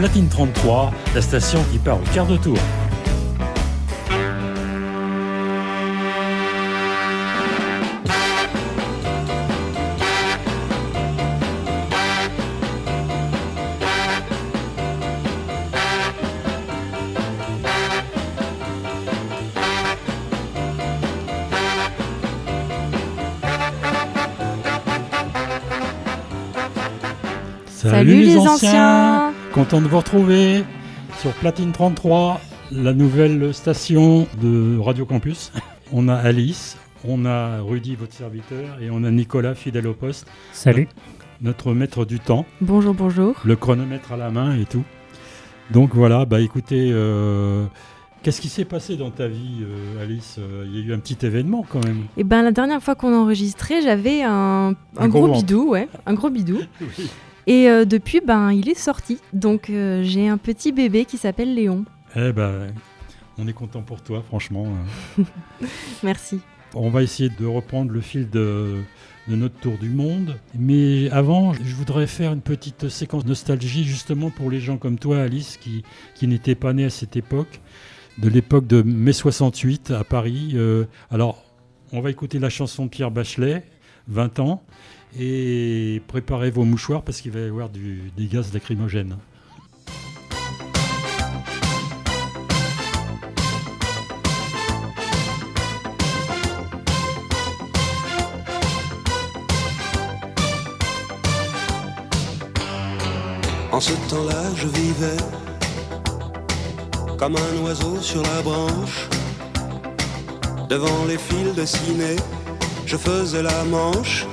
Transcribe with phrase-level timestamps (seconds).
[0.00, 2.56] Platine 33, la station qui part au quart de tour.
[27.68, 29.19] Salut, les anciens.
[29.52, 30.64] Content de vous retrouver
[31.18, 35.52] sur Platine 33, la nouvelle station de Radio Campus.
[35.92, 40.28] On a Alice, on a Rudy, votre serviteur, et on a Nicolas, fidèle au poste.
[40.52, 40.86] Salut.
[41.42, 43.34] Notre maître du temps, Bonjour, bonjour.
[43.44, 44.84] le chronomètre à la main et tout.
[45.72, 47.66] Donc voilà, bah écoutez, euh,
[48.22, 50.38] qu'est-ce qui s'est passé dans ta vie, euh, Alice?
[50.66, 52.02] Il y a eu un petit événement quand même.
[52.16, 54.30] Et ben la dernière fois qu'on a enregistré, j'avais un,
[54.70, 56.58] un Un gros, bidou, ouais, un gros bidou.
[56.80, 57.10] Oui.
[57.46, 59.18] Et euh, depuis, ben il est sorti.
[59.32, 61.84] Donc euh, j'ai un petit bébé qui s'appelle Léon.
[62.16, 62.72] Eh ben,
[63.38, 64.66] on est content pour toi, franchement.
[65.18, 65.24] euh.
[66.02, 66.40] Merci.
[66.74, 68.76] On va essayer de reprendre le fil de,
[69.26, 70.38] de notre tour du monde.
[70.56, 75.20] Mais avant, je voudrais faire une petite séquence nostalgie justement pour les gens comme toi,
[75.22, 75.82] Alice, qui,
[76.14, 77.60] qui n'étaient pas nés à cette époque,
[78.18, 80.52] de l'époque de mai 68 à Paris.
[80.54, 81.42] Euh, alors,
[81.92, 83.64] on va écouter la chanson de Pierre Bachelet,
[84.08, 84.62] 20 ans,
[85.18, 89.16] et préparez vos mouchoirs parce qu'il va y avoir du, des gaz lacrymogènes.
[103.72, 105.16] En ce temps-là, je vivais
[107.16, 109.08] comme un oiseau sur la branche.
[110.68, 112.16] Devant les fils de ciné,
[112.90, 114.26] je faisais la manche.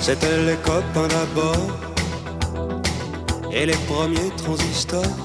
[0.00, 1.66] C'était les copains d'abord
[3.52, 5.16] et les premiers transistors.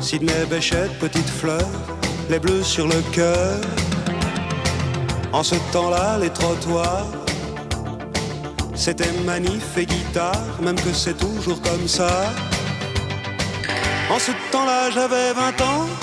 [0.00, 1.68] Sidney Béchette, petite fleur,
[2.30, 3.60] les bleus sur le cœur.
[5.32, 7.06] En ce temps-là, les trottoirs
[8.74, 12.32] c'était manif et guitare, même que c'est toujours comme ça.
[14.10, 16.01] En ce temps-là, j'avais 20 ans.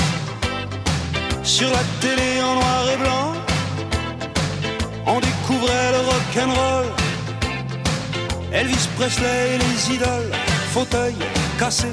[1.50, 3.34] Sur la télé en noir et blanc,
[5.08, 6.86] on découvrait le rock'n'roll.
[8.54, 10.32] Elvis Presley et les idoles,
[10.72, 11.16] fauteuil
[11.58, 11.88] cassé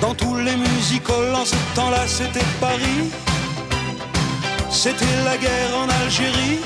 [0.00, 1.34] dans tous les musicals.
[1.34, 3.12] En ce temps-là, c'était Paris.
[4.70, 6.60] C'était la guerre en Algérie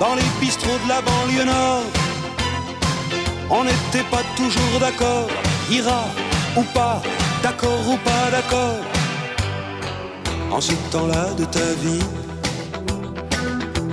[0.00, 1.84] dans les bistrots de la banlieue nord.
[3.50, 5.28] On n'était pas toujours d'accord,
[5.70, 6.04] ira
[6.56, 7.02] ou pas,
[7.42, 8.80] d'accord ou pas d'accord.
[10.52, 12.04] En ce temps-là de ta vie,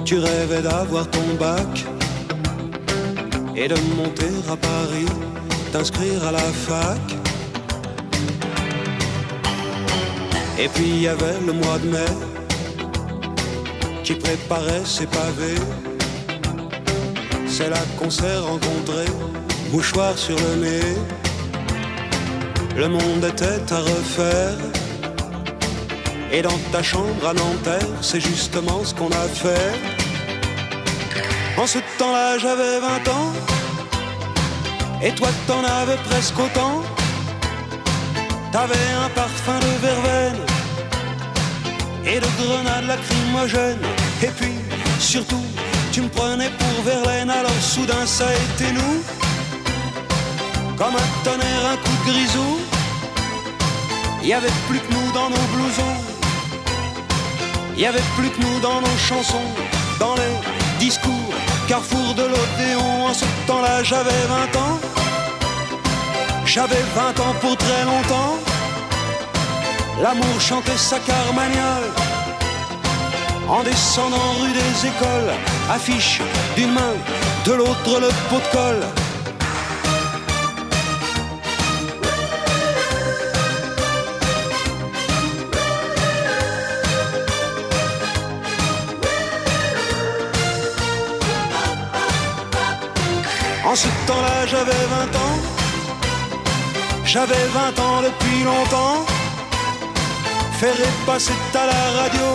[0.04, 1.86] tu rêvais d'avoir ton bac
[3.56, 5.06] et de monter à Paris,
[5.72, 7.00] t'inscrire à la fac.
[10.60, 12.12] Et puis il y avait le mois de mai
[14.04, 15.62] qui préparait ses pavés.
[17.48, 19.12] C'est là qu'on s'est rencontrés,
[19.72, 20.96] mouchoir sur le nez.
[22.76, 24.69] Le monde était à refaire.
[26.32, 29.74] Et dans ta chambre à Nanterre, c'est justement ce qu'on a fait.
[31.58, 33.34] En ce temps-là, j'avais 20 ans.
[35.02, 36.84] Et toi, t'en avais presque autant.
[38.52, 40.42] T'avais un parfum de verveine
[42.06, 43.86] et de grenades lacrymogènes.
[44.24, 44.56] Et puis,
[45.00, 45.44] surtout,
[45.92, 49.04] tu me prenais pour Verlaine, alors soudain ça a été nous.
[50.78, 52.60] Comme un tonnerre, un coup de grisou.
[54.22, 56.09] Il y avait plus que nous dans nos blousons.
[57.80, 59.48] Il y avait plus que nous dans nos chansons,
[60.02, 60.36] dans les
[60.80, 61.34] discours,
[61.66, 63.06] carrefour de l'Odéon.
[63.06, 64.80] En ce temps-là, j'avais 20 ans.
[66.46, 68.36] J'avais 20 ans pour très longtemps.
[70.02, 71.90] L'amour chantait sa carmagnole.
[73.48, 75.32] En descendant rue des écoles,
[75.72, 76.20] affiche
[76.58, 76.96] d'une main,
[77.46, 78.99] de l'autre le pot de colle.
[93.70, 95.38] En ce temps-là, j'avais 20 ans.
[97.06, 99.06] J'avais 20 ans depuis longtemps.
[100.60, 100.74] Faire
[101.06, 102.30] passer à la radio.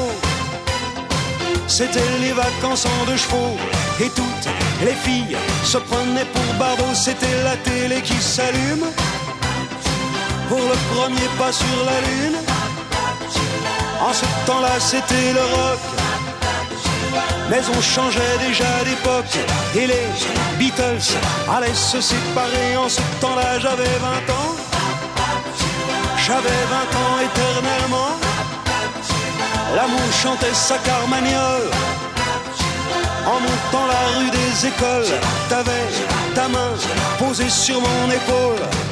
[1.67, 3.57] C'était les vacances en deux chevaux.
[3.99, 4.49] Et toutes
[4.85, 6.95] les filles se prenaient pour Barbeau.
[6.95, 8.87] C'était la télé qui s'allume.
[10.49, 12.39] Pour le premier pas sur la lune.
[14.01, 15.94] En ce temps-là, c'était le rock.
[17.51, 19.39] Mais on changeait déjà d'époque
[19.77, 20.07] et les
[20.59, 21.15] Beatles
[21.51, 22.77] allaient se séparer.
[22.77, 24.57] En ce temps-là, j'avais 20 ans.
[26.27, 28.13] J'avais 20 ans éternellement.
[29.77, 31.69] L'amour chantait sa carmagnole.
[33.27, 35.19] En montant la rue des écoles,
[35.49, 35.87] t'avais
[36.35, 36.73] ta main
[37.19, 38.84] posée sur mon épaule.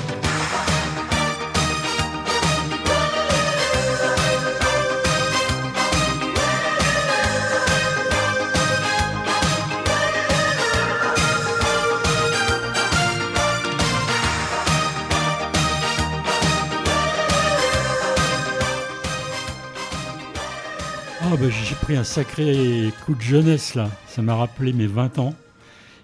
[21.43, 23.91] Bah, j'ai pris un sacré coup de jeunesse là.
[24.07, 25.35] Ça m'a rappelé mes 20 ans.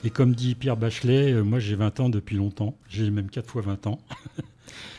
[0.04, 2.74] Et comme dit Pierre Bachelet, euh, moi j'ai 20 ans depuis longtemps.
[2.88, 3.98] J'ai même 4 fois 20 ans.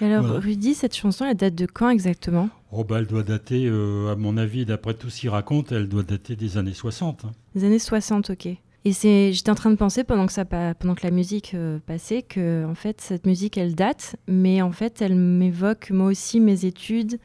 [0.02, 0.40] Et alors, Voilà.
[0.40, 2.50] Rudy, cette chanson, elle date de quand exactement?
[2.72, 5.88] Oh bah, elle doit dater, euh, à mon avis, d'après tout ce qu'il raconte, elle
[5.88, 7.26] doit dater des années 60.
[7.26, 7.32] hein.
[7.56, 8.48] Les années 60, ok.
[8.86, 11.80] Et c'est, j'étais en train de penser pendant que ça, pendant que la musique euh,
[11.86, 16.40] passait, que en fait cette musique, elle date, mais en fait elle m'évoque moi aussi
[16.40, 17.20] mes études.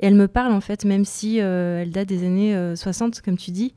[0.00, 3.20] Et elle me parle en fait, même si euh, elle date des années euh, 60,
[3.22, 3.74] comme tu dis.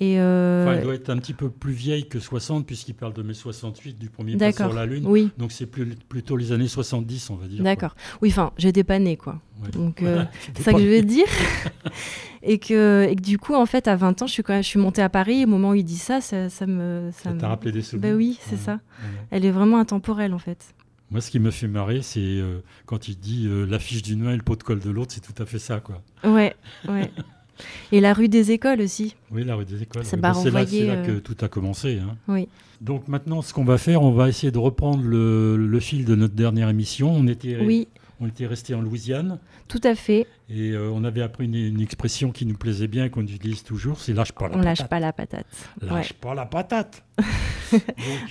[0.00, 3.14] Et euh, Enfin, elle doit être un petit peu plus vieille que 60, puisqu'il parle
[3.14, 5.04] de mai 68, du premier pas sur la Lune.
[5.06, 7.64] oui, Donc c'est plus- plutôt les années 70, on va dire.
[7.64, 7.96] d'accord.
[8.22, 9.40] Oui, enfin, j'étais pas née, quoi.
[9.60, 9.70] Ouais.
[9.70, 10.24] Donc Voilà, euh,
[10.54, 11.26] c'est ça que je veux dire.
[12.42, 14.62] et, que, et que du coup, en fait, à 20 ans, je suis, quand même,
[14.62, 15.40] je suis montée à Paris.
[15.40, 17.10] Et au moment où il dit ça, ça, ça me.
[17.12, 18.72] Ça me- t'a rappelé des souvenirs Bah oui, c'est Ouais, ça.
[18.74, 19.08] ouais.
[19.30, 20.74] Elle est vraiment intemporelle, en fait.
[21.10, 24.32] Moi, ce qui me fait marrer, c'est euh, quand il dit euh, l'affiche d'une main
[24.32, 26.02] et le pot de colle de l'autre, c'est tout à fait ça, quoi.
[26.24, 26.54] Ouais,
[26.88, 27.10] ouais.
[27.90, 29.16] Et la rue des écoles aussi.
[29.32, 30.04] Oui, la rue des écoles.
[30.04, 30.22] Ça oui.
[30.22, 30.64] m'a Bah, c'est là,
[31.04, 31.98] que tout a commencé.
[31.98, 32.16] hein.
[32.28, 32.46] Oui.
[32.80, 36.14] Donc maintenant, ce qu'on va faire, on va essayer de reprendre le, le fil de
[36.14, 37.12] notre dernière émission.
[37.12, 37.88] On était, Oui,
[38.20, 39.38] on était resté en Louisiane
[39.68, 40.26] tout à fait.
[40.48, 43.62] et euh, on avait appris une, une expression qui nous plaisait bien et qu'on utilise
[43.62, 44.90] toujours, c'est lâche pas la On lâche patate.
[44.90, 45.46] pas la patate.
[45.82, 46.16] Lâche Ouais.
[46.20, 47.04] pas la patate.
[47.72, 47.82] Donc,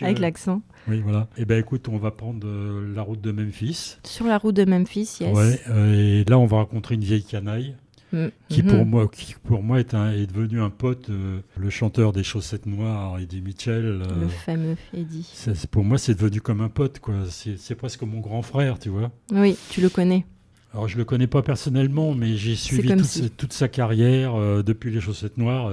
[0.01, 0.62] Avec euh, l'accent.
[0.88, 1.28] Oui, voilà.
[1.38, 3.98] Eh ben, écoute, on va prendre euh, la route de Memphis.
[4.04, 5.36] Sur la route de Memphis, yes.
[5.36, 7.75] Ouais, et là, on va rencontrer une vieille canaille
[8.13, 8.27] Mm.
[8.48, 12.13] qui, pour moi, qui pour moi est, un- est devenu un pote, euh, le chanteur
[12.13, 14.01] des Chaussettes Noires, Eddie Mitchell.
[14.01, 15.30] euh, Le fameux Eddie.
[15.71, 17.15] pour moi, c'est devenu comme un pote, quoi.
[17.30, 19.12] C'est c'est presque mon grand frère, tu vois.
[19.33, 20.25] Oui, tu le connais.
[20.74, 23.24] Alors, je le connais pas personnellement, mais j'ai suivi toute, si.
[23.24, 25.71] sa, toute sa carrière euh, depuis les Chaussettes Noires,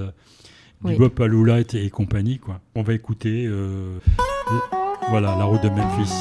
[0.83, 0.93] Oui.
[0.99, 2.61] Bebop Alula et, et compagnie, quoi.
[2.75, 3.49] On va écouter,
[5.09, 6.13] voilà, la route de Memphis.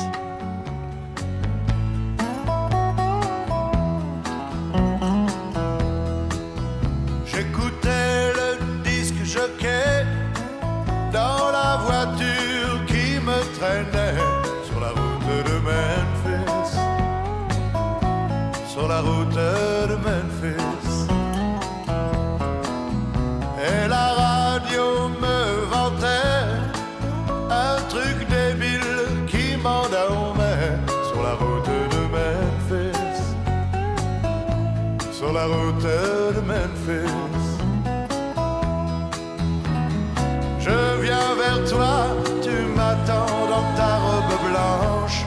[35.43, 35.85] La route
[36.35, 37.47] de Memphis.
[40.59, 41.95] Je viens vers toi,
[42.41, 45.19] tu m'attends dans ta robe blanche.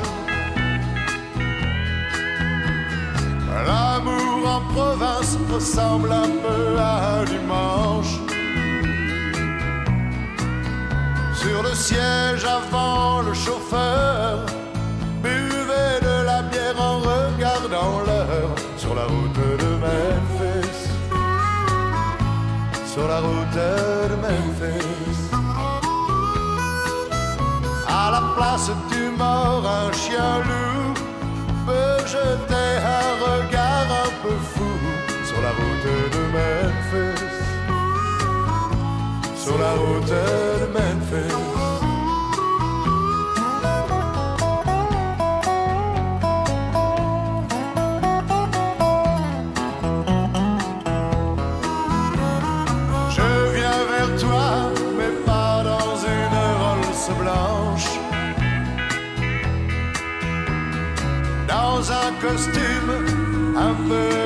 [3.67, 8.15] L'amour en province ressemble un peu à un dimanche.
[11.43, 14.47] Sur le siège avant le chauffeur,
[15.23, 18.16] buvait de la bière en regardant l'heure
[18.87, 20.79] sur la route de Memphis.
[22.93, 25.21] Sur la route de Memphis.
[27.89, 30.95] À la place du mort, un chien loup
[31.67, 34.75] peut jeter un regard un peu fou
[35.29, 37.25] sur la route de Memphis.
[39.45, 40.25] Sur la route de
[40.77, 41.46] Memphis.
[62.27, 62.93] Costume
[63.57, 64.26] un peu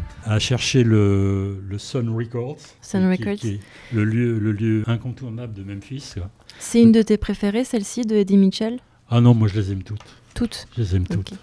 [0.31, 2.57] à chercher le, le Sun Records.
[2.81, 3.39] Sun qui- Records.
[3.39, 3.59] qui est
[3.93, 6.15] le lieu, le lieu incontournable de Memphis.
[6.59, 8.79] C'est une de tes préférées, celle-ci, de Eddie Mitchell?
[9.09, 9.99] Ah non, moi je les aime toutes.
[10.33, 10.67] Toutes.
[10.75, 11.33] Je les aime toutes.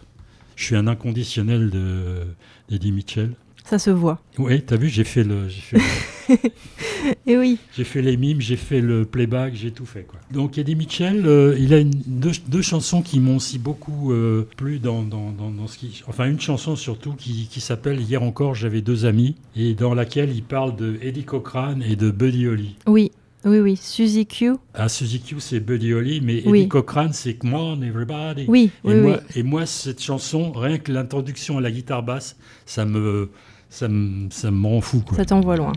[0.57, 2.25] Je suis un inconditionnel de
[2.71, 3.35] d'Eddie Mitchell.
[3.69, 4.19] Ça se voit.
[4.39, 6.37] Oui, t'as vu, j'ai fait le, j'ai fait, le-
[7.27, 10.19] Et oui, j'ai fait les mimes, j'ai fait le playback, j'ai tout fait quoi.
[10.33, 14.47] Donc Eddie Mitchell, euh, il a une- deux, deux chansons qui m'ont aussi beaucoup euh,
[14.57, 18.23] plu dans, dans, dans, dans ce qui, enfin une chanson surtout qui, qui s'appelle Hier
[18.23, 22.47] encore j'avais deux amis et dans laquelle il parle de Eddie Cochran et de Buddy
[22.47, 22.77] Holly.
[22.87, 23.11] oui,
[23.45, 23.77] oui, oui.
[23.81, 24.55] Suzy Q.
[24.75, 26.69] Ah, Suzy Q c'est Buddy Holly, mais Eddie Oui.
[26.69, 28.45] Cochran c'est Come on everybody.
[28.49, 29.41] Oui, Et, oui, moi, oui.
[29.41, 33.31] et moi, cette chanson, rien que l'introduction à la guitare basse, ça me,
[33.69, 35.01] ça me, rend fou.
[35.01, 35.17] Quoi.
[35.17, 35.73] Ça t'envoie loin.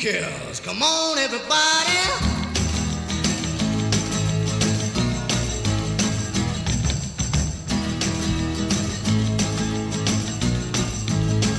[0.00, 1.50] Come on, everybody.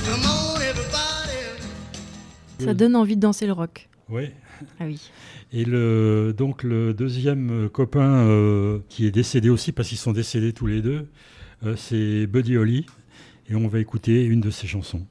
[0.04, 1.38] Come on, everybody.
[2.58, 3.88] Ça donne envie de danser le rock.
[4.08, 4.30] Oui.
[4.80, 5.00] Ah oui.
[5.52, 10.52] Et le, donc le deuxième copain euh, qui est décédé aussi, parce qu'ils sont décédés
[10.52, 11.06] tous les deux,
[11.64, 12.86] euh, c'est Buddy Holly.
[13.48, 15.06] Et on va écouter une de ses chansons.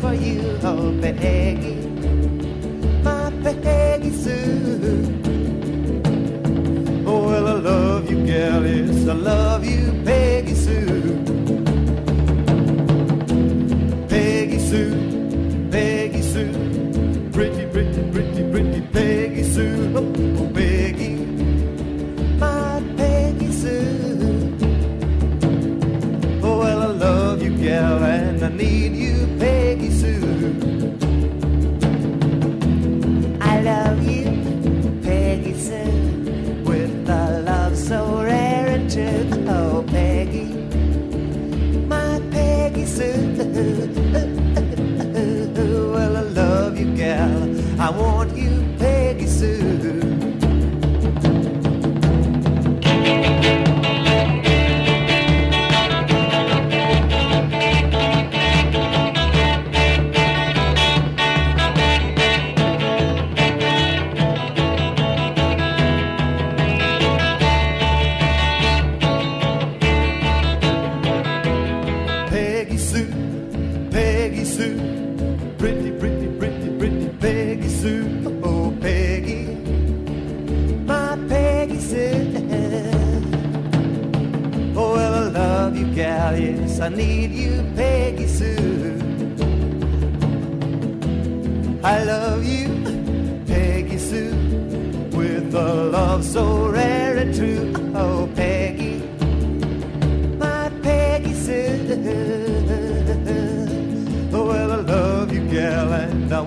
[0.00, 1.76] For you, oh, Peggy.
[3.04, 5.04] My Peggy Sue.
[7.06, 8.64] Oh, well, I love you, gal,
[9.08, 10.39] I love you, Peggy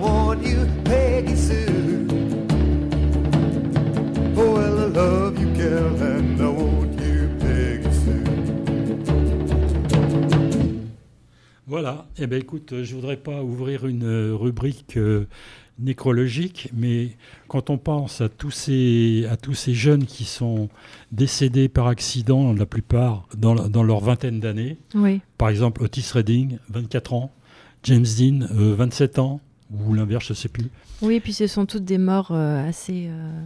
[0.04, 2.06] want you, Peggy Sue.
[4.36, 8.24] Oh, well, I love you, gal, and I want you, Peggy Sue.
[11.66, 12.06] Voilà.
[12.18, 15.26] Eh ben écoute, euh, je voudrais pas ouvrir une euh, rubrique euh,
[15.80, 17.16] nécrologique, mais
[17.48, 20.68] quand on pense à tous ces à tous ces jeunes qui sont
[21.10, 25.20] décédés par accident, la plupart dans, la- dans leur vingtaine d'années, Oui.
[25.36, 27.32] par exemple Otis Redding, 24 ans,
[27.82, 29.40] James Dean, euh, 27 ans,
[29.86, 30.66] ou l'inverse, je sais plus,
[31.02, 33.06] Oui, et puis ce sont toutes des morts euh, assez.
[33.08, 33.42] euh,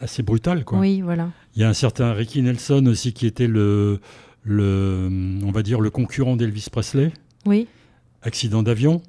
[0.00, 0.78] assez brutal quoi.
[0.78, 1.30] oui, voilà.
[1.56, 4.00] Il y a un certain Ricky Nelson aussi qui était le
[4.44, 5.08] le
[5.44, 7.12] on va dire le concurrent d'Elvis Presley,
[7.46, 7.66] Oui,
[8.22, 9.02] accident d'avion.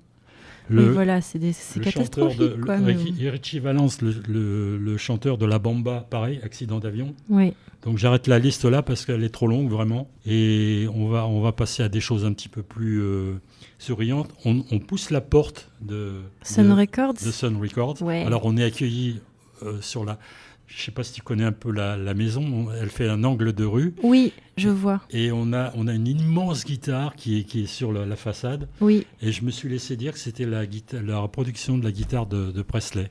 [0.70, 2.40] mais voilà, c'est le catastrophique.
[2.40, 6.80] de le- mais Ricky- Richie Valence, le, le- le chanteur de La Bamba, pareil, accident
[6.80, 7.14] d'avion.
[7.30, 7.54] Oui,
[7.84, 10.10] Donc j'arrête la liste là parce qu'elle est trop longue vraiment.
[10.26, 13.34] Et on va, on va passer à des choses un petit peu plus euh,
[13.80, 14.30] souriantes.
[14.46, 17.14] On, on pousse la porte de, Sun de, Records.
[17.14, 18.02] de Sun Records.
[18.04, 18.24] Ouais.
[18.24, 19.20] Alors on est accueilli
[19.64, 20.20] euh, sur la...
[20.68, 22.68] Je sais pas si tu connais un peu la, la maison.
[22.80, 23.96] Elle fait un angle de rue.
[24.04, 25.02] Oui, je vois.
[25.10, 28.16] Et on a, on a une immense guitare qui est, qui est sur la- la
[28.16, 28.68] façade.
[28.80, 30.62] Oui, Et je me suis laissé dire que c'était la,
[31.04, 33.10] la reproduction de la guitare de, de Presley.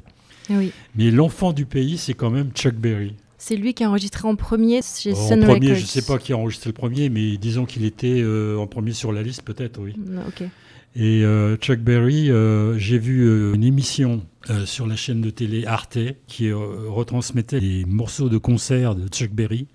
[0.51, 0.71] oui.
[0.95, 3.17] Mais l'enfant du pays, c'est quand même Chuck Berry.
[3.39, 5.77] C'est lui qui a enregistré en premier chez en Sun premier, Records.
[5.77, 8.67] je ne sais pas qui a enregistré le premier, mais disons qu'il était euh, en
[8.67, 9.95] premier sur la liste, peut-être, oui.
[10.27, 10.43] Ok.
[10.97, 14.23] Et euh, Chuck Berry, euh, j'ai vu une émission
[14.65, 19.69] sur la chaîne de télé Arte qui retransmettait les morceaux de concert de Chuck Berry.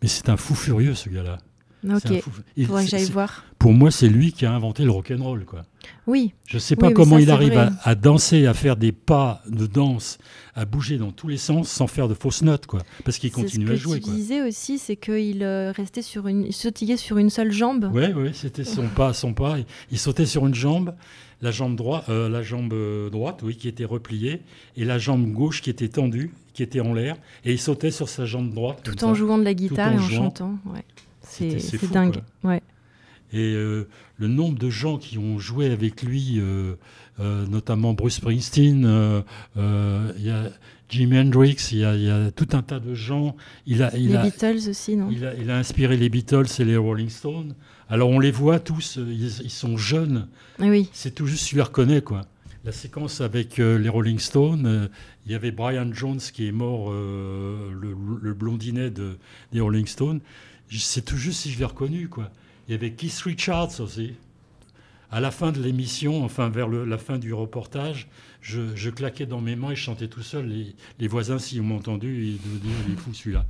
[0.00, 1.38] Mais c'est un fou furieux, ce gars-là.
[1.84, 2.20] C'est un Ok.
[2.22, 3.44] fou- il- Faudrait que c'est- j'aille c'est- voir.
[3.58, 5.62] Pour moi, c'est lui qui a inventé le rock'n'roll, quoi.
[6.06, 8.54] Oui, Je ne sais Oui, pas oui, comment ça, il arrive à, à danser, à
[8.54, 10.18] faire des pas de danse,
[10.54, 12.80] à bouger dans tous les sens sans faire de fausses notes, quoi.
[13.04, 14.12] Parce qu'il ce continue que à jouer, tu quoi.
[14.14, 17.90] disais aussi, c'est qu'il euh, restait sur une, il sautillait sur une seule jambe.
[17.92, 19.58] Ouais, ouais, c'était son pas, son pas.
[19.58, 20.94] Il, il sautait sur une jambe,
[21.42, 24.40] la jambe droite, la jambe euh, droite, oui, qui était repliée,
[24.76, 28.08] et la jambe gauche qui était tendue, qui était en l'air, et il sautait sur
[28.08, 28.80] sa jambe droite.
[28.84, 29.14] tout en ça.
[29.14, 30.54] jouant de la guitare et en chantant.
[30.66, 30.84] Ouais.
[31.34, 32.22] C'est dingue.
[32.42, 32.62] Ouais.
[33.34, 36.74] Et euh, le nombre de gens qui ont joué avec lui, euh,
[37.18, 39.24] euh, notamment Bruce Springsteen,
[39.56, 40.50] il y a
[40.88, 43.34] Jimi Hendrix, il y, a, il y a tout un tas de gens.
[43.66, 45.08] Il a, il les a, Beatles aussi, non?
[45.10, 47.54] il a, il a inspiré les Beatles et les Rolling Stones.
[47.88, 50.28] Alors on les voit tous, ils, ils sont jeunes.
[50.60, 52.20] Ah Oui, C'est tout juste, tu les reconnais, quoi.
[52.64, 54.88] La séquence avec les Rolling Stones,
[55.26, 59.18] il y avait Brian Jones qui est mort, le, le blondinet de,
[59.52, 60.20] des Rolling Stones.
[60.68, 62.30] Je- C'est tout juste si je l'ai reconnu, quoi.
[62.68, 64.12] Il y avait Keith Richards aussi.
[65.10, 68.08] À la fin de l'émission, enfin vers le- la fin du reportage,
[68.40, 70.46] je, je claquais dans mes mains et je chantais tout seul.
[70.48, 73.44] Les, les voisins, s'ils m'ont entendu, ils devaient dire il est fou celui-là.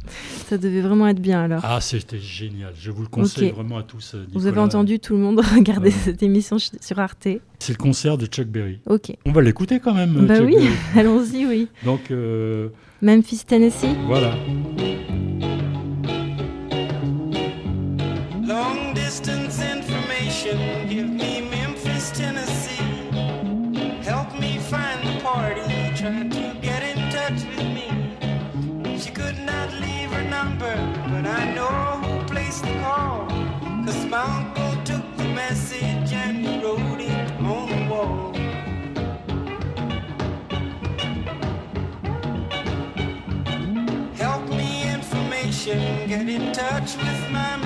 [0.47, 1.61] ça devait vraiment être bien alors.
[1.65, 2.75] Ah, c'était génial.
[2.79, 4.15] Je vous le conseille vraiment à tous.
[4.15, 7.29] euh, Vous avez entendu tout le monde regarder cette émission sur Arte.
[7.61, 8.81] C'est le concert de Chuck Berry.
[8.87, 9.17] Ok.
[9.25, 10.27] On va l'écouter quand même.
[10.27, 11.69] Bah Chuck oui, allons-y, oui.
[11.85, 12.69] Donc euh,
[13.01, 13.87] Memphis, Tennessee.
[14.07, 14.37] voilà.
[46.07, 47.64] Get in touch with me.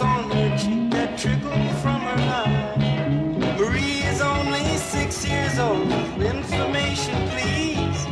[0.00, 1.50] On cheek that trickle
[1.82, 3.56] from her eye.
[3.58, 5.90] Marie is only six years old.
[6.20, 8.06] Information, please.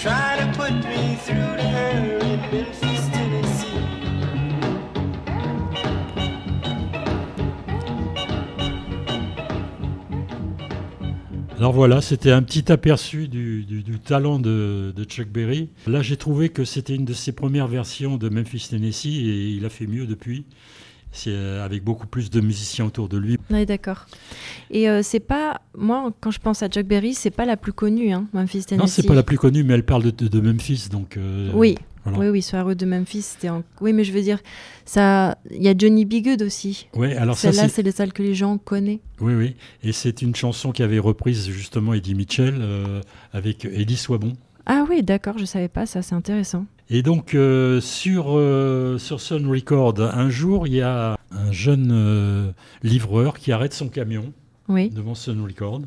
[0.00, 1.56] Try to put me through
[2.52, 3.66] Memphis, Tennessee.
[11.56, 13.64] Alors voilà, c'était un petit aperçu du,
[14.04, 15.70] talent de Chuck Berry.
[15.86, 19.64] Là, j'ai trouvé que c'était une de ses premières versions de Memphis, Tennessee, et il
[19.64, 20.44] a fait mieux depuis.
[21.26, 23.38] Euh, avec beaucoup plus de musiciens autour de lui.
[23.50, 24.06] Oui, d'accord.
[24.70, 25.60] Et euh, c'est pas.
[25.76, 28.78] Moi, quand je pense à Chuck Berry, c'est pas la plus connue, hein, Memphis Tennessee.
[28.80, 31.16] Non, c'est pas la plus connue, mais elle parle de, de- de Memphis, donc.
[31.18, 31.76] euh, Oui.
[32.04, 32.18] voilà.
[32.18, 33.50] Oui, oui, sur la route de Memphis, c'était.
[33.50, 34.38] en- Oui, mais je veux dire,
[34.86, 35.36] ça.
[35.50, 36.22] Il y a Johnny B.
[36.24, 36.88] Good aussi.
[36.94, 37.74] Ouais, alors ça, Celle-là, c'est.
[37.76, 39.00] c'est les salles que les gens connaissent.
[39.20, 39.54] Oui, oui.
[39.82, 43.00] Et c'est une chanson qui avait reprise justement Eddie Mitchell euh,
[43.32, 44.32] avec Eddie Swabon.
[44.66, 46.66] Ah oui, d'accord, je savais pas, ça, c'est intéressant.
[46.90, 51.90] Et donc, euh, sur, euh, sur Sun Record, un jour, il y a un jeune
[51.92, 54.32] euh, livreur qui arrête son camion
[54.68, 54.90] Oui.
[54.90, 55.82] devant Sun Record.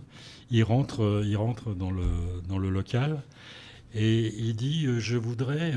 [0.51, 2.03] Il rentre, il rentre dans, le,
[2.47, 3.23] dans le local
[3.95, 5.73] et il dit Je voudrais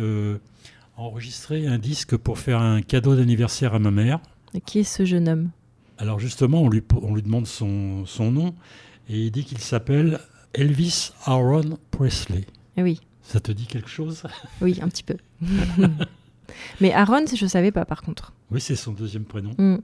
[0.97, 4.21] enregistrer un disque pour faire un cadeau d'anniversaire à ma mère.
[4.55, 5.51] Et qui est ce jeune homme?
[5.97, 8.55] Alors, justement, on lui, on lui demande son, son nom
[9.09, 10.21] et il dit qu'il s'appelle
[10.53, 12.45] Elvis Aaron Presley.
[12.79, 14.23] Eh oui, Ça te dit quelque chose?
[14.61, 15.17] Oui, un petit peu.
[16.81, 18.33] mais Aaron, je savais pas, par contre.
[18.53, 19.51] Oui, c'est son deuxième prénom.
[19.59, 19.79] Mm.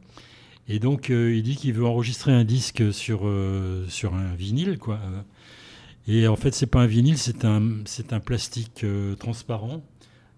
[0.69, 4.79] Et donc, euh, il dit qu'il veut enregistrer un disque sur, euh, sur un vinyle,
[4.79, 5.01] quoi.
[5.03, 5.23] Euh,
[6.07, 9.83] Et en fait, c'est pas un vinyle, c'est un, c'est un plastique euh, transparent,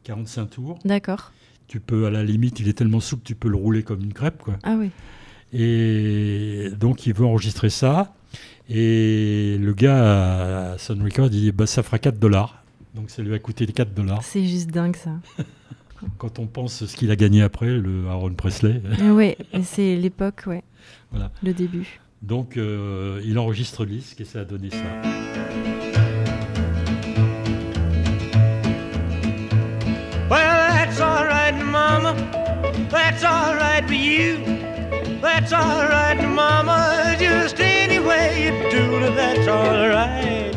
[0.04, 0.78] 45 tours.
[0.86, 1.32] D'accord.
[1.68, 4.14] Tu peux, à la limite, il est tellement souple, tu peux le rouler comme une
[4.14, 4.58] crêpe, quoi.
[4.62, 4.90] Ah oui.
[5.52, 8.14] Et donc, il veut enregistrer ça.
[8.68, 12.62] Et le gars à Sun Record, il dit, bah, ça fera 4 dollars.
[12.94, 14.22] Donc, ça lui a coûté 4 dollars.
[14.22, 15.12] C'est juste dingue, ça.
[16.18, 18.82] Quand on pense ce qu'il a gagné après, le Aaron Presley.
[19.00, 20.62] Ah et c'est l'époque, ouais.
[21.10, 21.30] Voilà.
[21.42, 22.00] Le début.
[22.22, 24.76] Donc, euh, il enregistre le disque et ça a donné ça.
[30.28, 30.40] Well,
[30.72, 32.14] that's all right, Mama.
[32.90, 34.38] That's all right for you.
[35.22, 37.16] That's all right, Mama.
[37.18, 37.60] Just
[38.06, 40.52] way you do that's all right.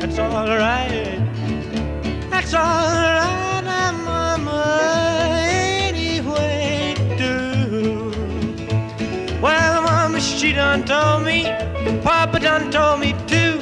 [0.00, 1.18] That's all right.
[2.30, 5.38] That's all right, Mama.
[5.40, 8.12] Any way you do.
[9.40, 11.44] Well, Mama, she done told me.
[12.02, 13.60] Papa done told me too.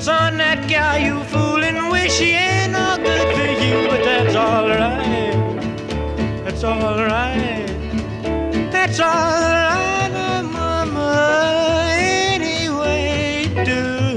[0.00, 5.36] Son, that gal you fooling with, she ain't no good for you, but that's alright.
[6.44, 7.66] That's alright.
[8.72, 9.69] That's alright, now,
[13.64, 14.09] do.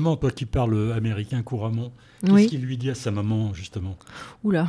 [0.00, 2.46] Justement, toi qui parles américain couramment, qu'est-ce Oui.
[2.46, 3.96] qu'il lui dit à sa maman justement?
[4.42, 4.68] Oula.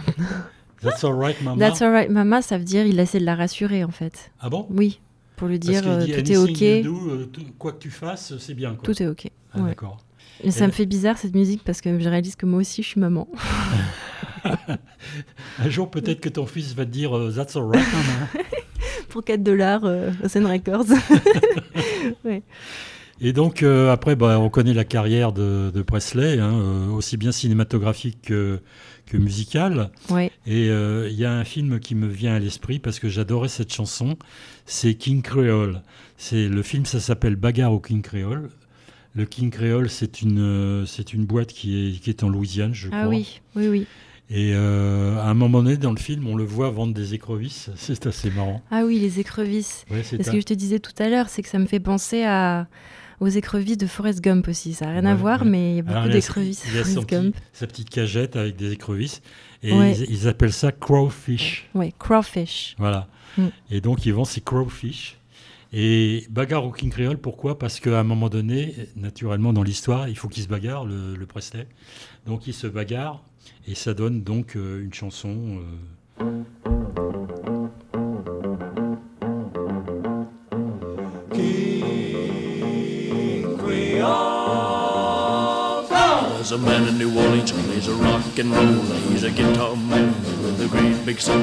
[0.82, 1.58] That's alright, maman?
[1.58, 4.32] That's alright, mama, ça veut dire il essaie de la rassurer, en fait.
[4.42, 4.68] Ah bon?
[4.70, 5.00] Oui,
[5.38, 6.84] pour lui dire euh, dit, tout est ok.
[6.84, 8.74] do, euh, quoi que tu fasses, c'est bien.
[8.76, 8.84] Quoi.
[8.94, 9.30] Tout est ok.
[9.54, 9.70] Ah, Ouais.
[9.70, 10.00] D'accord.
[10.44, 12.82] Et ça Et- me fait bizarre cette musique parce que je réalise que moi aussi
[12.84, 13.28] je suis maman.
[15.60, 18.28] Un jour, peut-être que ton fils va te dire euh, That's alright, maman.
[19.10, 20.86] Pour 4 dollars euh, Sun Records.
[23.24, 27.18] Et donc, euh, après, bah, on connaît la carrière de, de Presley, hein, euh, aussi
[27.18, 28.60] bien cinématographique que,
[29.06, 29.92] que musicale.
[30.10, 30.32] ouais.
[30.48, 33.48] Et euh, il y a un film qui me vient à l'esprit parce que j'adorais
[33.48, 34.18] cette chanson,
[34.66, 35.82] c'est King Creole.
[36.18, 38.50] C'est le film, ça s'appelle Bagarre au King Creole.
[39.14, 42.74] Le King Creole, c'est une, euh, c'est une boîte qui est, qui est en Louisiane,
[42.74, 43.10] je Ah crois.
[43.10, 43.88] oui, oui, oui.
[44.34, 47.70] Et euh, à un moment donné, dans le film, on le voit vendre des écrevisses.
[47.76, 48.62] C'est assez marrant.
[48.72, 49.86] Ah oui, les écrevisses.
[49.92, 51.82] Ouais, c'est ce que je te disais tout à l'heure, c'est que ça me fait
[51.82, 52.68] penser à,
[53.22, 54.74] aux écrevisses de Forrest Gump aussi.
[54.74, 55.50] Ça n'a rien à voir, ouais.
[55.50, 57.36] mais il y a beaucoup il a- d'écrevisses Il a son Forrest petit- Gump.
[57.54, 59.22] sa petite cagette avec des écrevisses.
[59.64, 59.96] Et Ouais.
[59.98, 61.70] ils, ils appellent ça crowfish.
[61.74, 62.76] Ouais, crawfish.
[62.78, 63.08] Voilà.
[63.38, 63.46] Mm.
[63.70, 65.18] Et donc, ils vendent ces crowfish.
[65.74, 67.58] Et bagarre au King Creole, pourquoi?
[67.58, 71.26] Parce qu'à un moment donné, naturellement, dans l'histoire, il faut qu'il se bagarre, le, le
[71.26, 71.66] Presley.
[72.26, 73.24] Donc, il se bagarre.
[73.68, 75.60] Et ça donne donc euh, une chanson.
[76.20, 77.21] euh,
[86.52, 88.84] A man in New Orleans plays a rock and roll.
[89.10, 90.08] He's a guitar man
[90.44, 91.42] with a great big soul.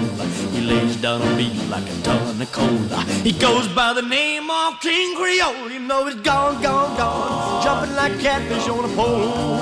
[0.52, 2.76] He lays down a beat like a ton of coal.
[3.22, 5.70] He goes by the name of King Creole.
[5.70, 9.56] You know he's gone, gone, gone, jumping like catfish on a pole.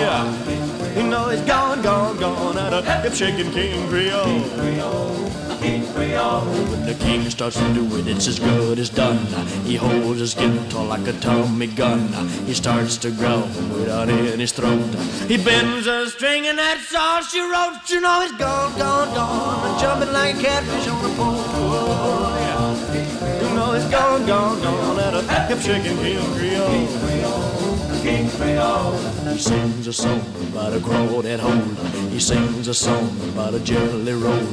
[0.00, 0.96] Yeah.
[0.96, 5.31] You know he's gone, gone, gone out of hip shaking King Creole.
[5.62, 9.18] When the king starts to do it, it's as good as done.
[9.64, 12.12] He holds his guitar like a Tommy gun.
[12.46, 13.46] He starts to growl
[13.78, 14.82] without in his throat.
[15.28, 17.78] He bends a string and that's all she wrote.
[17.88, 21.36] You know he's gone, gone, gone, jumping like a catfish on a pole.
[23.40, 27.51] You know he's gone, gone, gone out of hip shaking King Creole.
[28.02, 32.10] He sings a song about a crawdad hole.
[32.10, 34.44] He sings a song about a jelly roll.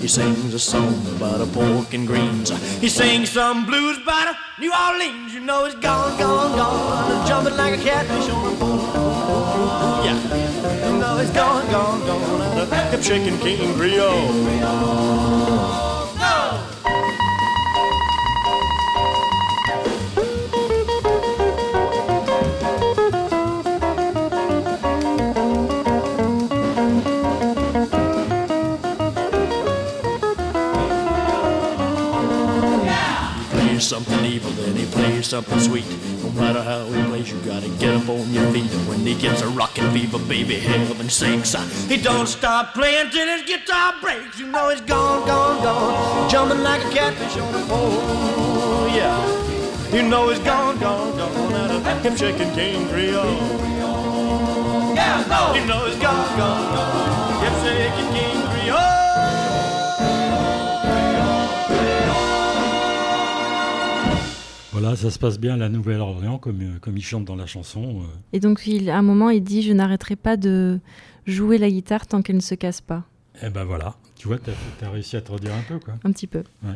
[0.00, 2.50] He sings a song about a pork and greens.
[2.80, 5.32] He sings some blues about a New Orleans.
[5.32, 10.04] You know he's gone, gone, gone, jumping like a catfish on a pole.
[10.04, 10.90] Yeah.
[10.90, 15.87] You know he's gone, gone, gone hip shaking King Creole.
[35.18, 35.86] Plays something sweet.
[36.22, 38.70] No matter how he plays, you gotta get up on your feet.
[38.88, 41.54] When he gets a rockin' fever, baby, heaven sinks.
[41.54, 44.38] Uh, he don't stop playing till his guitar breaks.
[44.38, 48.86] You know he's gone, gone, gone, jumping like a catfish on a pole.
[48.94, 53.24] Yeah, you know he's gone, gone, gone out of hip shaking King Creole.
[54.94, 58.97] Yeah, no, you know he's gone, gone, gone, hip shaking King Creole.
[64.88, 67.44] Voilà, ça se passe bien à la Nouvelle-Orléans, comme, euh, comme il chante dans la
[67.44, 68.00] chanson.
[68.00, 68.06] euh.
[68.32, 70.80] Et donc, il, à un moment, il dit Je n'arrêterai pas de
[71.26, 73.04] jouer la guitare tant qu'elle ne se casse pas.
[73.42, 74.50] Eh ben voilà, tu vois, tu
[74.82, 75.96] as, réussi à te redire un peu, quoi.
[76.04, 76.42] Un petit peu.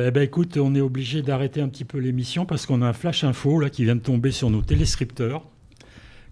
[0.00, 2.92] Eh ben écoute, on est obligé d'arrêter un petit peu l'émission parce qu'on a un
[2.92, 5.44] flash info là qui vient de tomber sur nos téléscripteurs,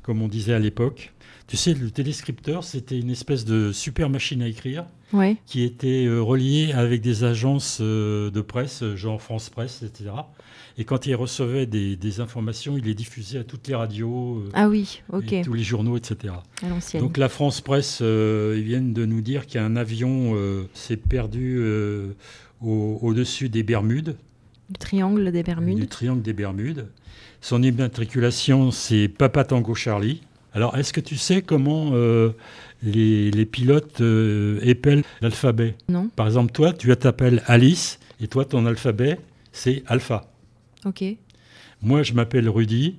[0.02, 1.12] comme on disait à l'époque.
[1.46, 5.36] Tu sais, le téléscripteur, c'était une espèce de super machine à écrire Ouais.
[5.46, 10.10] qui était euh, reliée avec des agences euh, de presse, euh, genre France Presse, etc.
[10.78, 14.50] Et quand il recevait des, des informations, il les diffusait à toutes les radios, euh,
[14.54, 15.32] Ah oui, ok.
[15.32, 16.34] et tous les journaux, etc.
[16.64, 16.98] À.
[16.98, 20.34] Donc la France Presse, ils viennent de nous dire qu'un avion
[20.74, 21.60] s'est perdu
[22.60, 24.16] au- au-dessus des Bermudes,
[24.70, 25.88] Le triangle des du Bermudes.
[25.88, 26.88] triangle des Bermudes.
[27.40, 30.20] Son immatriculation, c'est Papa Tango Charlie.
[30.56, 32.30] Alors, est-ce que tu sais comment euh,
[32.82, 35.74] les, les pilotes euh, épellent l'alphabet?
[35.90, 36.08] Non.
[36.16, 39.20] Par exemple, toi, tu t'appelles Alice, et toi, ton alphabet,
[39.52, 40.32] c'est Alpha.
[40.86, 41.04] Ok.
[41.82, 42.96] Moi, je m'appelle Rudy.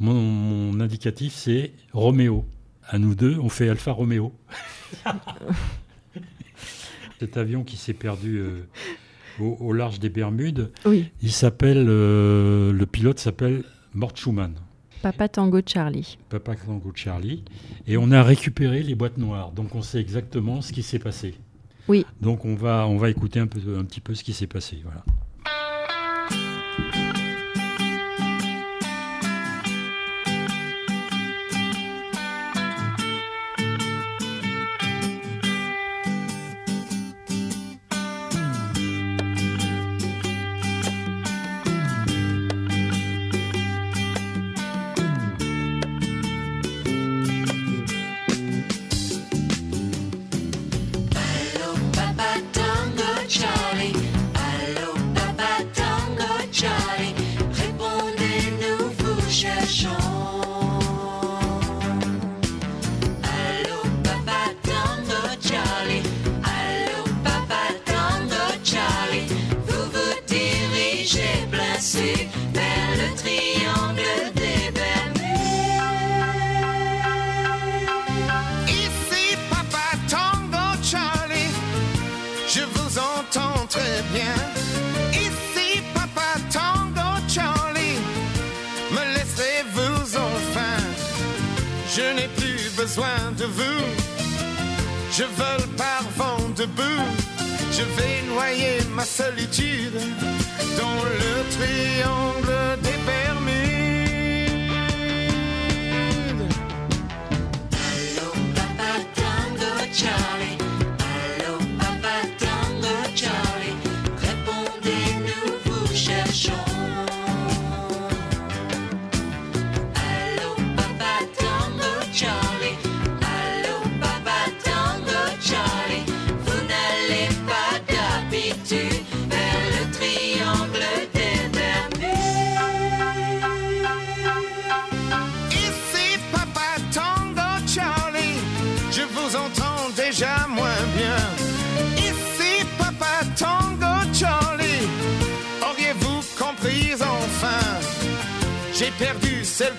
[0.00, 2.44] Mon, mon indicatif, c'est Roméo.
[2.86, 4.34] À nous deux, on fait Alpha Roméo.
[7.20, 8.66] Cet avion qui s'est perdu euh,
[9.40, 11.10] au, au large des Bermudes, Oui.
[11.22, 14.52] il s'appelle, euh, le pilote s'appelle Mort Schumann,
[15.02, 16.18] Papa Tango Charlie.
[16.28, 17.44] Papa Tango Charlie.
[17.86, 21.34] Et on a récupéré les boîtes noires, donc on sait exactement ce qui s'est passé.
[21.86, 22.04] Oui.
[22.20, 24.78] Donc on va, on va écouter un, peu, un petit peu ce qui s'est passé.
[24.84, 25.04] Voilà.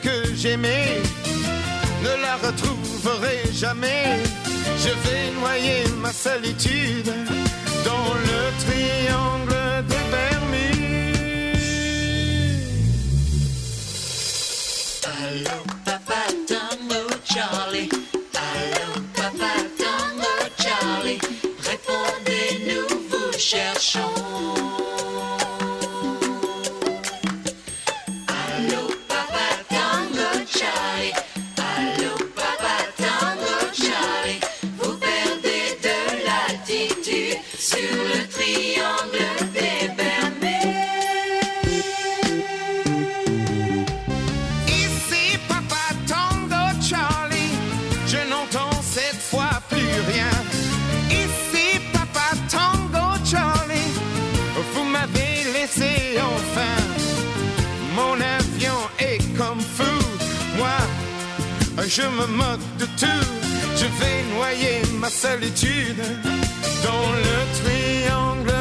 [0.01, 1.01] Que j'aimais,
[2.03, 4.17] ne la retrouverai jamais.
[4.77, 7.11] Je vais noyer ma solitude
[7.85, 11.09] dans le triangle des Bermudes.
[15.05, 17.89] Allô, Papa Tango Charlie.
[18.35, 21.19] Allô, Papa Tango Charlie.
[21.69, 24.08] Répondez-nous, vous cherchons.
[61.89, 63.25] Je me moque de tout.
[63.75, 66.03] Je vais noyer ma solitude
[66.83, 68.58] dans le triangle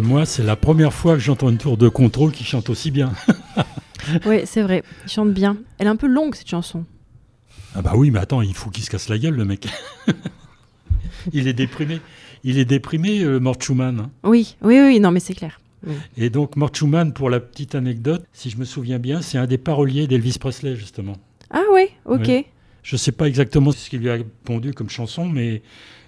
[0.00, 2.90] ben moi, c'est la première fois que j'entends une tour de contrôle qui chante aussi
[2.90, 3.12] bien.
[4.26, 4.82] Oui, c'est vrai.
[5.06, 5.56] Il chante bien.
[5.78, 6.84] Elle est un peu longue, cette chanson.
[7.74, 9.66] Ah bah oui, mais attends, il faut qu'il se casse la gueule, le mec.
[11.32, 12.00] il est déprimé.
[12.42, 14.00] Il est déprimé, euh, Mort Schumann.
[14.00, 14.10] hein.
[14.22, 15.58] Oui, oui, oui, non, mais c'est clair.
[15.86, 15.94] Oui.
[16.18, 19.46] Et donc, Mort Schumann, pour la petite anecdote, si je me souviens bien, c'est un
[19.46, 21.16] des paroliers d'Elvis Presley, justement.
[21.50, 22.44] Ah ouais, ok.
[22.82, 25.62] Je ne sais pas exactement ce qu'il lui a pondu comme chanson, mais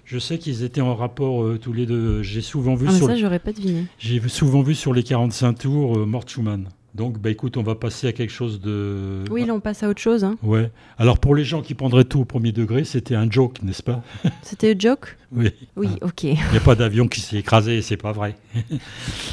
[0.07, 2.23] je sais qu'ils étaient en rapport euh, tous les deux.
[2.23, 3.83] J'ai souvent vu Ah, sur ça, le- j'aurais pas deviné.
[3.99, 6.69] j'ai souvent vu sur les 45 tours euh, Mort Schumann.
[6.95, 9.23] Donc, bah écoute, on va passer à quelque chose de.
[9.29, 10.23] Oui, là, on passe à autre chose.
[10.23, 10.35] hein.
[10.41, 10.71] Ouais.
[10.97, 14.01] Alors, pour les gens qui prendraient tout au premier degré, c'était un joke, n'est-ce pas?
[14.41, 15.15] C'était joke?
[15.31, 15.51] Oui.
[15.75, 16.23] Oui, ok.
[16.23, 18.35] Il n'y a pas d'avion qui s'est écrasé, c'est pas vrai.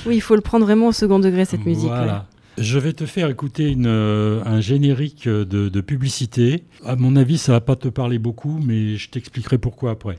[0.06, 1.86] Oui, il faut le prendre vraiment au second degré, cette musique.
[1.88, 2.26] Voilà.
[2.58, 6.64] Je vais te faire écouter une, euh, un générique de, de publicité.
[6.84, 10.18] À mon avis, ça va pas te parler beaucoup, mais je t'expliquerai pourquoi après.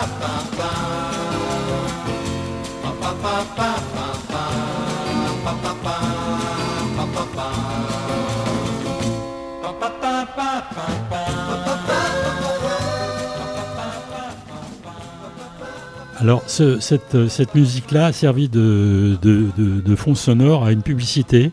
[16.21, 20.71] Alors, ce- cette, euh, cette musique-là a servi de, de- de- de fond sonore à
[20.71, 21.51] une publicité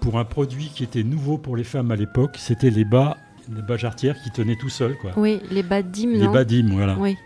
[0.00, 2.36] pour un produit qui était nouveau pour les femmes à l'époque.
[2.38, 3.18] C'était les bas,
[3.54, 5.10] les bas jarretières qui tenaient tout seuls, quoi.
[5.16, 6.96] Oui, les badimes, Les non badimes, voilà.
[6.98, 7.16] Oui.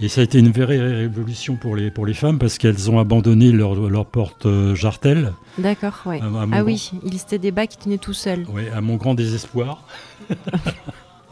[0.00, 2.98] Et ça a été une vraie révolution pour les, pour les femmes parce qu'elles ont
[2.98, 5.32] abandonné leur, leur porte euh, jartel.
[5.58, 6.20] D'accord, ouais.
[6.20, 8.46] À- à ah oui, il c'était des bas qui tenaient tout seuls.
[8.52, 9.82] Ouais, à mon grand désespoir.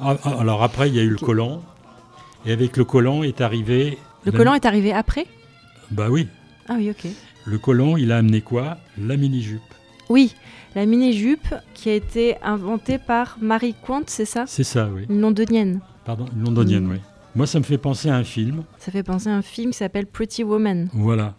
[0.02, 1.60] Ah, ah, Alors après, il y a eu le collant.
[2.46, 3.98] Et avec le collant est arrivé.
[4.24, 5.26] Le la- collant est arrivé après
[5.90, 6.28] Bah oui.
[6.68, 7.10] Ah oui, ok.
[7.46, 8.76] Le collant, il a amené quoi?
[8.98, 9.60] La mini-jupe.
[10.08, 10.34] Oui,
[10.74, 14.44] la mini-jupe qui a été inventée par Marie Quant, c'est ça?
[14.46, 15.06] C'est ça, oui.
[15.08, 15.80] Une londonienne.
[16.04, 16.90] Pardon, une londonienne, Mm.
[16.92, 16.98] oui.
[17.36, 18.64] Moi, ça me fait penser à un film.
[18.78, 20.88] Ça fait penser à un film qui s'appelle Pretty Woman.
[20.92, 21.34] Voilà.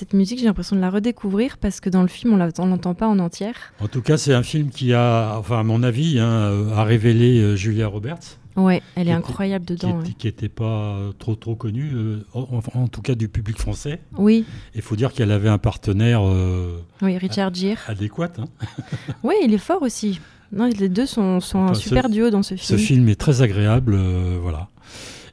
[0.00, 2.94] Cette musique, j'ai l'impression de la redécouvrir parce que dans le film, on on l'entend
[2.94, 3.54] pas en entière.
[3.80, 7.38] En tout cas, c'est un film qui a, enfin, à mon avis, hein, a révélé
[7.38, 8.38] euh, Julia Roberts.
[8.56, 9.98] Ouais, elle est Qui était- incroyable dedans.
[10.18, 14.00] Qui n'était pas euh, trop trop connue, euh, en, tout cas du public français.
[14.16, 14.44] Oui.
[14.74, 17.76] Il faut dire qu'elle avait un partenaire euh, Oui, Richard Gere.
[17.86, 18.30] adéquat.
[18.38, 18.46] hein.
[19.22, 20.18] Oui, il est fort aussi.
[20.52, 22.78] Non, les deux sont, sont un super ce- duo dans ce Ce film.
[22.78, 24.68] film est très agréable, euh, voilà.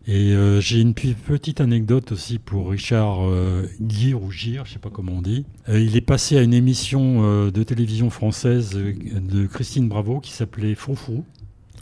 [0.10, 4.80] Et euh, j'ai une petite anecdote aussi pour Richard euh, Gere ou Gire, je sais
[4.80, 5.46] pas comment on dit.
[5.68, 10.32] Euh, il est passé à une émission euh, de télévision française de Christine Bravo qui
[10.32, 11.26] s'appelait Foufou.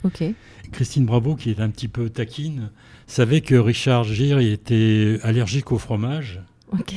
[0.02, 0.24] Ok.
[0.72, 2.70] Christine Bravo, qui est un petit peu taquine,
[3.06, 6.94] savait que Richard Gere était allergique au fromage Ok.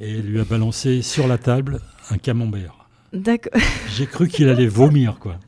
[0.00, 1.80] et lui a balancé sur la table
[2.10, 2.88] un camembert.
[3.12, 3.60] D'accord.
[3.94, 5.38] J'ai cru qu'il allait vomir, quoi.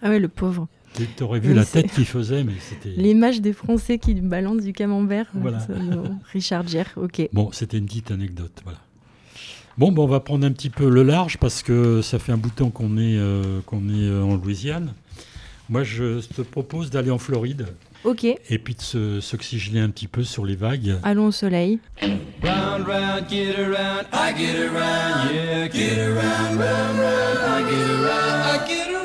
[0.00, 0.68] Ah ouais, le pauvre.
[1.16, 2.90] Tu aurais vu la tête qu'il faisait, mais c'était.
[2.90, 5.26] L'image des Français qui balancent du camembert.
[5.44, 7.28] Euh, Richard Gere, ok.
[7.32, 8.78] Bon, c'était une petite anecdote, voilà.
[9.78, 12.38] Bon, ben, on va prendre un petit peu le large parce que ça fait un
[12.38, 14.94] bout de temps qu'on est, euh, qu'on est euh, en Louisiane.
[15.68, 17.66] Moi, je te propose d'aller en Floride.
[18.04, 18.24] Ok.
[18.24, 20.96] Et puis de s'oxygéner un petit peu sur les vagues.
[21.02, 21.78] Allons au soleil.
[22.00, 28.42] Round, round, get around, I get around, yeah, get around, round, round, I get around,
[28.44, 28.95] I get around.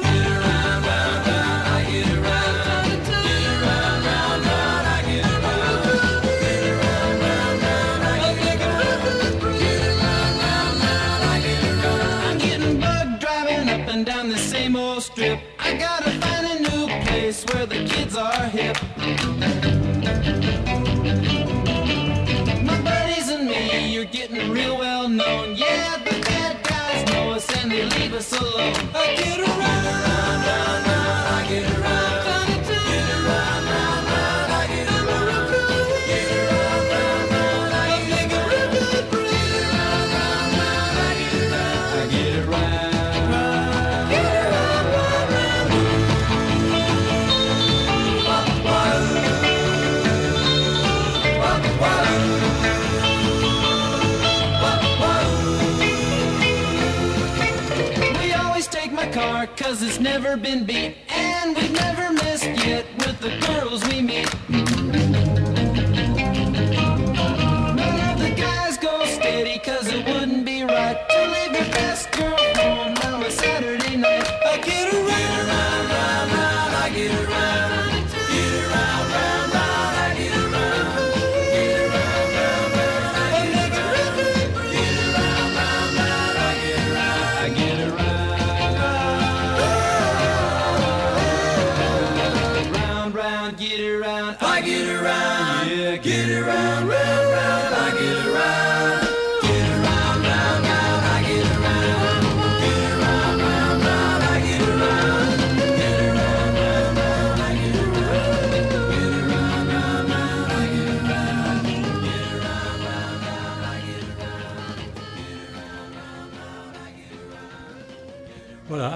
[60.31, 62.00] never been beat, and we've never.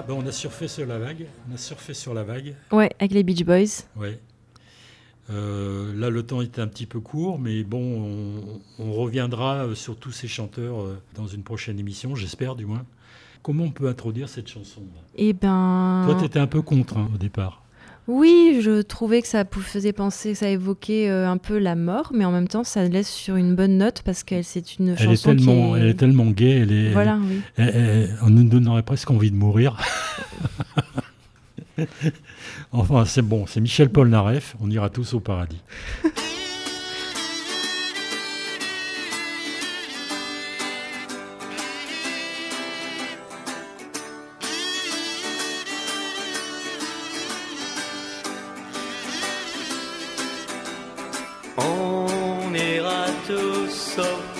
[0.07, 1.25] Ben, on a surfé sur la vague.
[1.49, 2.55] On a surfé sur la vague.
[2.71, 3.85] Ouais, avec les Beach Boys.
[3.95, 4.19] Ouais.
[5.31, 9.97] Euh, là, le temps était un petit peu court, mais bon, on, reviendra euh, sur
[9.97, 12.85] tous ces chanteurs euh, dans une prochaine émission, j'espère du moins.
[13.41, 14.83] Comment on peut introduire cette chanson
[15.15, 16.03] Eh ben.
[16.05, 17.64] Toi, t'étais un peu contre hein, au départ.
[18.07, 22.11] Oui, je trouvais que ça faisait penser, que ça évoquait euh, un peu la mort,
[22.13, 25.31] mais en même temps, ça laisse sur une bonne note parce qu'elle c'est une chanson
[25.31, 25.81] est tellement, qui est...
[25.81, 27.19] Elle tellement gaie, elle est, voilà,
[28.21, 29.77] on nous donnerait presque envie de mourir.
[32.71, 35.61] enfin, c'est bon, c'est Michel Polnareff, on ira tous au paradis.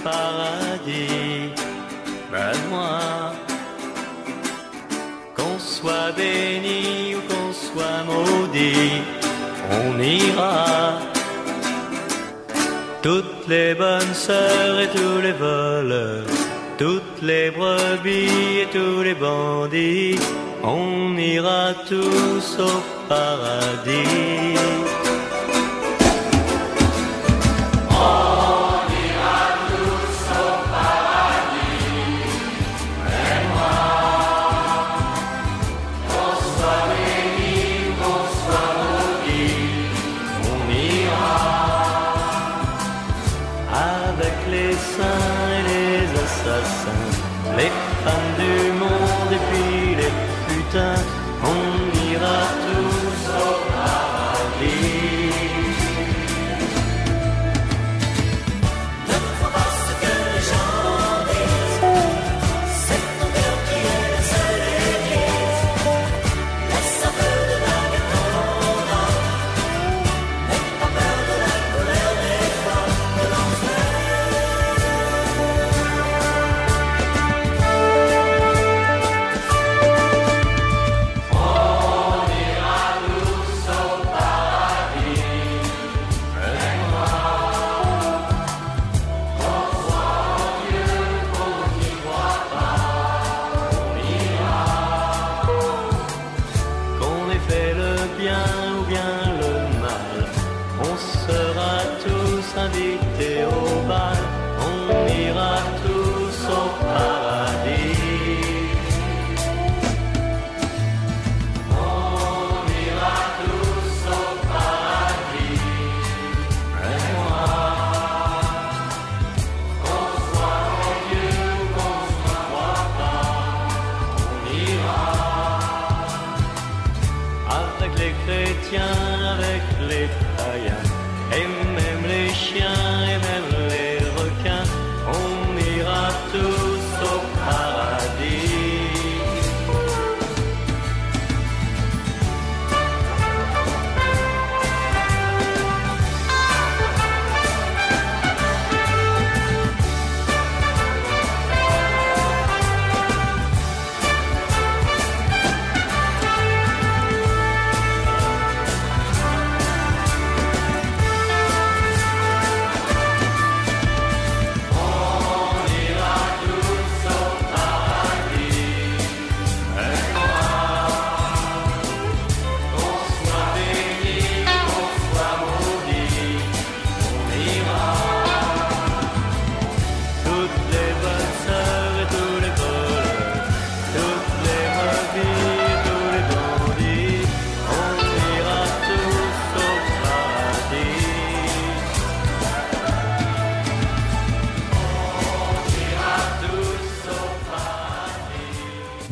[0.06, 1.50] paradis,
[2.32, 3.00] donne-moi.
[5.36, 9.02] Qu'on soit béni ou qu'on soit maudit,
[9.80, 11.00] on ira.
[13.02, 16.26] Toutes les bonnes sœurs et tous les voleurs,
[16.78, 20.20] toutes les brebis et tous les bandits,
[20.64, 22.78] on ira tous au
[23.10, 25.05] paradis.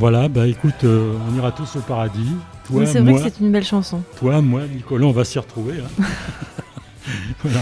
[0.03, 2.35] Voilà, bah écoute, euh, on ira tous au paradis.
[2.67, 4.01] Toi, c'est vrai moi, que c'est une belle chanson.
[4.19, 5.75] toi, moi, Nicolas, on va s'y retrouver.
[5.79, 6.03] hein.
[7.41, 7.61] voilà.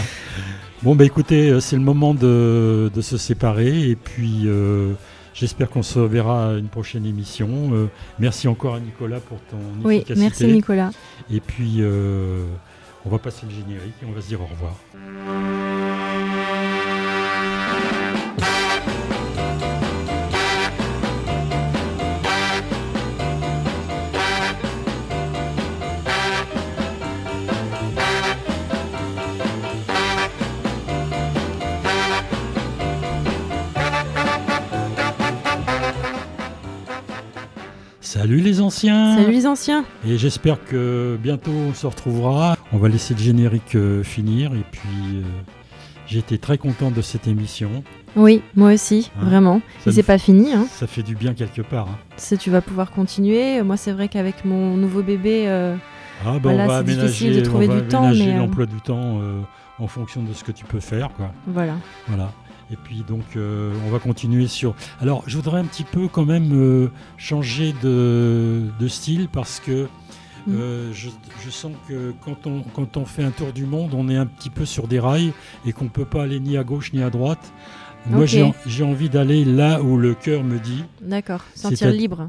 [0.82, 4.94] Bon, bah écoutez, euh, c'est le moment de, de se séparer et puis euh,
[5.34, 7.48] j'espère qu'on se verra à une prochaine émission.
[7.74, 7.86] Euh,
[8.18, 10.20] merci encore à Nicolas pour ton Oui, efficacité.
[10.20, 10.90] merci Nicolas.
[11.32, 11.80] Et puis,
[13.06, 14.74] on va passer le générique et on va se dire au revoir.
[38.32, 39.84] Salut les anciens Salut les anciens.
[40.08, 42.56] Et j'espère que bientôt on se retrouvera.
[42.72, 44.88] On va laisser le générique euh, finir et puis
[46.10, 47.84] euh, été très content de cette émission.
[48.16, 49.60] Oui, moi aussi, Hein, vraiment.
[49.84, 50.50] ça Et c'est pas fini.
[50.50, 50.64] Hein.
[50.70, 51.88] Ça fait du bien quelque part.
[51.88, 51.98] hein.
[52.16, 53.60] C'est- Tu vas pouvoir continuer.
[53.60, 55.76] Moi, c'est vrai qu'avec mon nouveau bébé, euh,
[56.24, 58.10] Ah, bah, voilà, on va c'est difficile aménager, de trouver on va du temps.
[58.14, 59.20] Mais euh, l'emploi du temps
[59.78, 61.10] en fonction de ce que tu peux faire.
[61.16, 61.32] Quoi.
[61.48, 61.74] voilà.
[62.08, 62.32] Voilà.
[62.72, 64.74] Et puis donc euh, on va continuer sur.
[65.00, 69.86] Alors je voudrais un petit peu quand même euh, changer de, de style parce que
[70.44, 70.54] Mm.
[70.56, 71.08] euh, je,
[71.44, 74.26] je sens que quand on, quand on fait un tour du monde, on est un
[74.26, 75.32] petit peu sur des rails
[75.64, 77.52] et qu'on ne peut pas aller ni à gauche ni à droite.
[78.06, 78.26] Moi Ok.
[78.26, 80.82] j'ai en- j'ai envie d'aller là où le cœur me dit.
[81.00, 81.42] D'accord.
[81.54, 82.28] Sentir libre.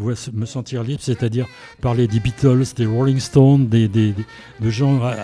[0.00, 1.46] Ouais, me sentir libre, c'est-à-dire
[1.80, 4.26] parler des Beatles, des Rolling Stones, des, des- des-
[4.60, 5.16] de gens euh,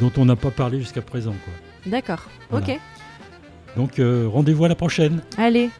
[0.00, 1.34] dont on n'a pas parlé jusqu'à présent.
[1.84, 2.22] D'accord.
[2.48, 2.64] Voilà.
[2.74, 2.80] Ok.
[3.76, 5.22] Donc euh, rendez-vous à la prochaine.
[5.36, 5.70] Allez,